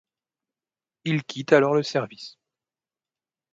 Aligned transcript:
Il 1.03 1.23
quitte 1.25 1.53
alors 1.53 1.75
le 1.75 1.83
service. 1.83 2.39